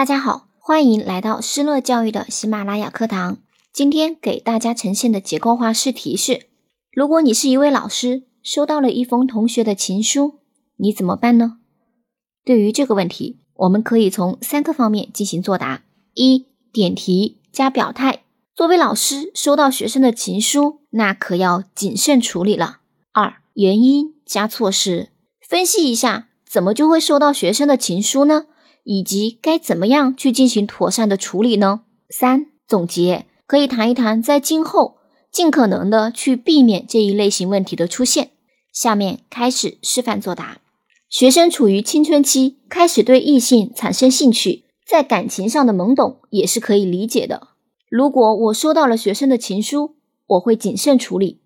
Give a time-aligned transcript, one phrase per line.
[0.00, 3.36] 大家好，欢迎来到施乐教育的喜马拉雅课堂。
[3.70, 6.46] 今天给大家呈现的结构化试题是：
[6.90, 10.38] 如果你是一位老师，收到了一封同学的情书，
[10.76, 11.58] 你怎么办呢？
[12.46, 15.82] 对于这个问题，我们可以从三个方面进行作答：
[16.14, 18.22] 一、点题加表态。
[18.54, 22.78] 作为老师，收到学生的情书，那可要谨慎处理了。
[23.12, 25.10] 二、原因加措施，
[25.46, 28.46] 分析一下怎么就会收到学生的情书呢？
[28.92, 31.82] 以及该怎么样去进行妥善的处理呢？
[32.08, 34.96] 三、总结可以谈一谈，在今后
[35.30, 38.30] 尽可能的去避免这一类型问题的出现。
[38.72, 40.58] 下面开始示范作答。
[41.08, 47.50] 学生处于青春期，开始对异性产生兴趣，在感情上的懵懂也是可以理解的。
[47.88, 49.94] 如果我收到了学生的情书，
[50.26, 51.38] 我会谨慎处理，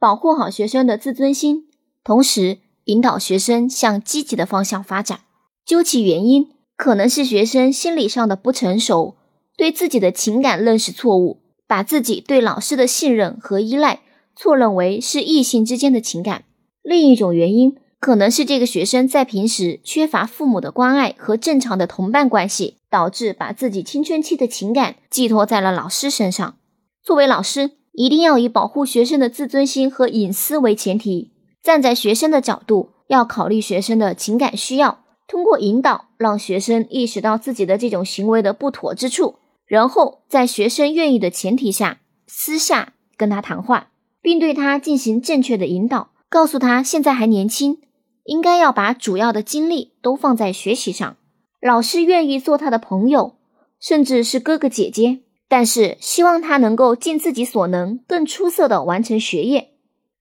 [0.00, 1.68] 保护好学生的自尊心，
[2.02, 5.20] 同时引导学生向积极的方向发展。
[5.64, 6.48] 究其原因。
[6.78, 9.16] 可能是学生心理上的不成熟，
[9.56, 13.98] 对自己的情感认识错误，把自己对老师的信任和依赖
[14.36, 16.44] 错认为是异性之间的情感。
[16.84, 26.54] 另一种原因，可能是这个学生在平时缺乏父母的关爱和正常的同伴关系，导致把自己青春期的情感寄托在了老师身上。
[27.02, 35.00] 作为老师，一定要以保护学生的自尊心和隐私为前提，站在学生的角度，要考虑学生的情感需要。
[35.28, 43.90] 通过引导，让学生意识到自己的这种行为的不妥之处，然后在学生愿意的前提下，私下跟他谈话，
[44.22, 47.78] 并对他进行正确的引导，告诉他现在还年轻，
[48.24, 51.18] 应该要把主要的精力都放在学习上。
[51.60, 53.34] 老师愿意做他的朋友，
[53.78, 59.72] 甚至是哥哥姐姐，但是希望他能够尽自己所能，更出色的完成学业。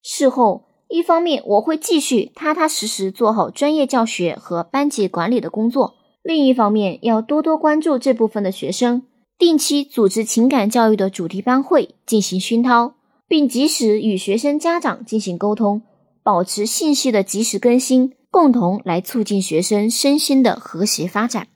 [0.00, 0.68] 事后。
[0.92, 9.04] 一方面，我会继续踏踏实实做好专业教学和班级管理的工作；另一方面，要多多关注这部分的学生，
[9.38, 12.92] 定期组织情感教育的主题班会进行熏陶，
[13.26, 15.80] 并及时与学生家长进行沟通，
[16.22, 21.48] 保持信息的及时更新，共同来促进学生身心的和谐发展。